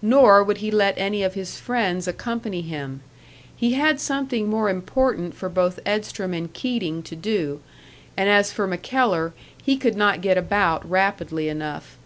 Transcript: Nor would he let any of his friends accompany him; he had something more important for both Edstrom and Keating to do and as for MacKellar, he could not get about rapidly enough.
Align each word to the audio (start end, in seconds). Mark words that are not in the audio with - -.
Nor 0.00 0.44
would 0.44 0.58
he 0.58 0.70
let 0.70 0.96
any 0.96 1.24
of 1.24 1.34
his 1.34 1.58
friends 1.58 2.06
accompany 2.06 2.60
him; 2.60 3.00
he 3.56 3.72
had 3.72 3.98
something 3.98 4.46
more 4.48 4.70
important 4.70 5.34
for 5.34 5.48
both 5.48 5.80
Edstrom 5.84 6.32
and 6.34 6.52
Keating 6.52 7.02
to 7.02 7.16
do 7.16 7.60
and 8.16 8.28
as 8.28 8.52
for 8.52 8.68
MacKellar, 8.68 9.34
he 9.60 9.76
could 9.76 9.96
not 9.96 10.20
get 10.20 10.38
about 10.38 10.88
rapidly 10.88 11.48
enough. 11.48 11.98